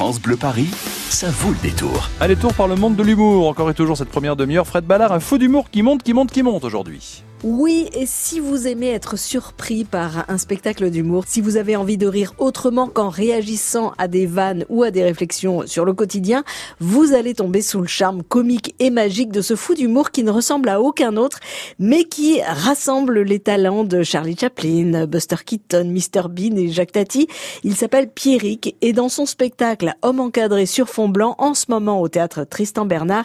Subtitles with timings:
[0.00, 0.70] France Bleu Paris,
[1.10, 2.08] ça vaut le détour.
[2.20, 3.46] Allez, tour par le monde de l'humour.
[3.46, 4.66] Encore et toujours cette première demi-heure.
[4.66, 7.22] Fred Ballard, un faux d'humour qui monte, qui monte, qui monte aujourd'hui.
[7.42, 11.96] Oui, et si vous aimez être surpris par un spectacle d'humour, si vous avez envie
[11.96, 16.44] de rire autrement qu'en réagissant à des vannes ou à des réflexions sur le quotidien,
[16.80, 20.30] vous allez tomber sous le charme comique et magique de ce fou d'humour qui ne
[20.30, 21.40] ressemble à aucun autre,
[21.78, 27.26] mais qui rassemble les talents de Charlie Chaplin, Buster Keaton, Mr Bean et Jacques Tati.
[27.64, 32.02] Il s'appelle Pierrick et dans son spectacle Homme encadré sur fond blanc, en ce moment
[32.02, 33.24] au théâtre Tristan Bernard,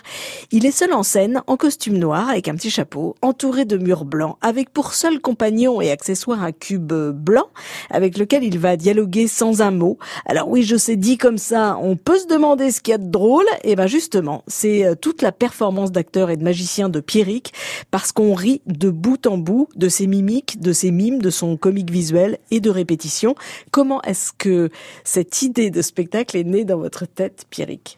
[0.51, 4.04] il est seul en scène, en costume noir, avec un petit chapeau, entouré de murs
[4.05, 7.47] blanc, avec pour seul compagnon et accessoire un cube blanc,
[7.89, 9.97] avec lequel il va dialoguer sans un mot.
[10.25, 12.97] Alors oui, je sais, dit comme ça, on peut se demander ce qu'il y a
[12.97, 13.45] de drôle.
[13.63, 17.53] Et ben justement, c'est euh, toute la performance d'acteur et de magicien de Pierrick,
[17.91, 21.57] parce qu'on rit de bout en bout de ses mimiques, de ses mimes, de son
[21.57, 23.35] comique visuel et de répétition.
[23.71, 24.69] Comment est-ce que
[25.03, 27.97] cette idée de spectacle est née dans votre tête, Pierrick?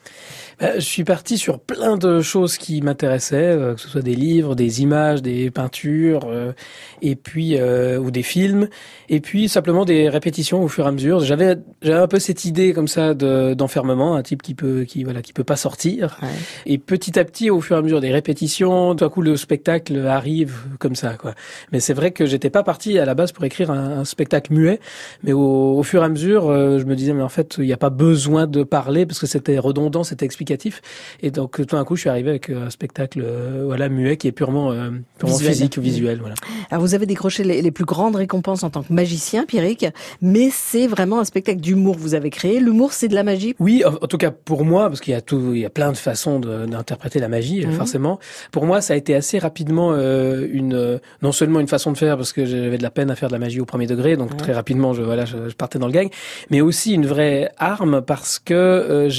[0.60, 4.16] Ben, Je suis parti sur plein de choses qui m'intéressaient, euh, que ce soit des
[4.16, 6.54] livres, des images, des peintures, euh,
[7.02, 8.68] et puis euh, ou des films,
[9.10, 11.20] et puis simplement des répétitions au fur et à mesure.
[11.20, 15.22] J'avais j'avais un peu cette idée comme ça d'enfermement, un type qui peut qui voilà
[15.22, 16.20] qui peut pas sortir.
[16.66, 19.38] Et petit à petit, au fur et à mesure des répétitions, tout à coup le
[19.38, 21.34] spectacle arrive comme ça quoi.
[21.72, 24.80] Mais c'est vrai que j'étais pas parti à la base pour écrire un, spectacle muet,
[25.24, 27.74] mais au, fur et à mesure, euh, je me disais mais en fait il n'y
[27.74, 30.82] a pas besoin de parler parce que c'était redondant, c'était explicatif.
[31.22, 33.24] Et donc tout d'un coup, je suis arrivé avec un spectacle
[33.66, 34.74] voilà muet qui est purement
[35.18, 36.20] purement physique, visuel.
[36.20, 36.36] Voilà.
[36.72, 39.86] Alors vous avez décroché les, plus grandes récompenses en tant que magicien, Pierrick,
[40.22, 42.60] mais c'est vraiment un spectacle d'humour que vous avez créé.
[42.60, 43.56] L'humour, c'est de la magie?
[43.60, 45.92] Oui, en, tout cas pour moi, parce qu'il y a tout, il y a plein
[45.92, 47.74] de façons d'interpréter la magie, mhm.
[47.74, 48.20] forcément.
[48.52, 52.18] Pour moi, ça a été assez rapidement euh, une, non seulement une façon de faire,
[52.18, 54.36] parce que j'avais de la peine à faire de la magie au premier degré, donc
[54.38, 56.10] très rapidement, je voilà, je, partais dans le gang,
[56.50, 59.10] mais aussi une vraie arme parce que euh,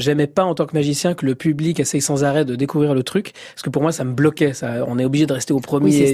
[0.00, 3.02] j'aimais pas en tant que magicien que le public essaye sans arrêt de découvrir le
[3.02, 4.52] truc, parce que pour moi, ça me bloquait.
[4.52, 6.09] Ça, on est obligé de rester au premier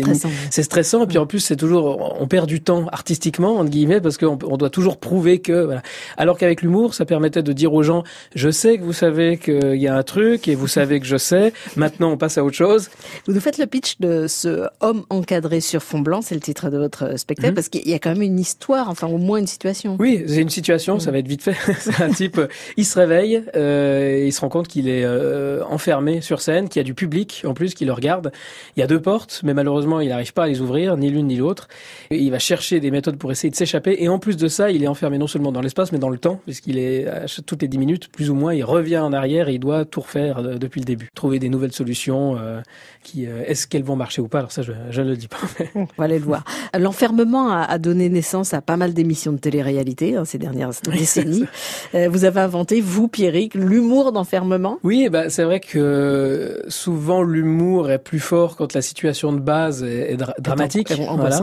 [0.50, 1.04] c'est stressant.
[1.04, 4.38] Et puis en plus, c'est toujours, on perd du temps artistiquement entre guillemets parce qu'on
[4.44, 5.65] on doit toujours prouver que.
[5.65, 5.82] Voilà.
[6.16, 8.04] Alors qu'avec l'humour, ça permettait de dire aux gens,
[8.34, 11.16] je sais que vous savez qu'il y a un truc et vous savez que je
[11.16, 11.53] sais.
[11.76, 12.91] Maintenant, on passe à autre chose.
[13.26, 16.71] Vous nous faites le pitch de ce homme encadré sur fond blanc, c'est le titre
[16.71, 17.54] de votre spectacle, mhm.
[17.54, 19.97] parce qu'il y a quand même une histoire, enfin au moins une situation.
[19.98, 21.56] Oui, c'est une situation, ça va être vite fait.
[21.78, 22.41] c'est un type,
[22.76, 26.81] il se réveille, euh, il se rend compte qu'il est euh, enfermé sur scène, qu'il
[26.81, 28.32] y a du public en plus qui le regarde.
[28.76, 31.26] Il y a deux portes, mais malheureusement, il n'arrive pas à les ouvrir, ni l'une
[31.26, 31.69] ni l'autre.
[32.10, 33.97] Il va chercher des méthodes pour essayer de s'échapper.
[34.00, 36.19] Et en plus de ça, il est enfermé non seulement dans l'espace, mais dans le
[36.19, 37.06] temps, puisqu'il est
[37.47, 40.00] toutes les dix minutes, plus ou moins, il revient en arrière et il doit tout
[40.00, 41.08] refaire euh, depuis le début.
[41.14, 42.60] Trouver des nouvelles solutions euh,
[43.02, 44.38] qui, euh, est-ce qu'elles vont marcher ou pas?
[44.38, 45.38] Alors ça, je, je ne le dis pas.
[45.74, 46.44] On va aller le voir.
[46.78, 51.44] L'enfermement a, donné naissance à pas mal d'émissions de télé-réalité hein, ces dernières décennies.
[51.92, 54.78] vous avez inventé, vous, Pierrick, l'humour d'enfermement?
[54.82, 59.75] Oui, bah, c'est vrai que souvent l'humour est plus fort quand la situation de base
[59.82, 60.92] est, dramatique.
[60.92, 61.42] Voilà.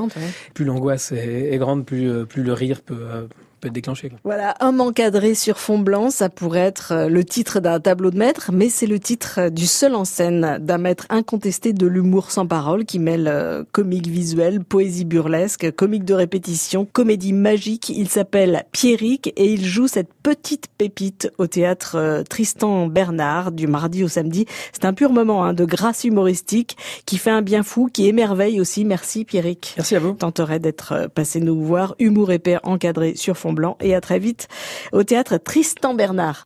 [0.54, 3.28] Plus l'angoisse est, grande, plus, euh, plus le rire peut,
[3.64, 4.12] euh, être déclenché.
[4.24, 8.18] Voilà, homme encadré sur fond blanc, ça pourrait être euh, le titre d'un tableau de
[8.18, 12.46] maître, mais c'est le titre du seul en scène d'un maître incontesté de l'humour sans
[12.46, 17.90] parole qui mêle euh, comique visuel, poésie burlesque, comique de répétition, comédie magique.
[17.90, 23.68] Il s'appelle Pierrick et il joue cette petite pépite au théâtre euh, Tristan Bernard du
[23.68, 24.46] mardi au samedi.
[24.72, 28.60] C'est un pur moment hein, de grâce humoristique qui fait un bien fou, qui émerveille
[28.60, 28.86] aussi.
[28.86, 29.74] Merci Pierrick.
[29.78, 30.14] Merci à vous.
[30.14, 34.48] Tenterait d'être passé nous voir, humour épais encadré sur fond et à très vite
[34.92, 36.42] au théâtre Tristan Bernard.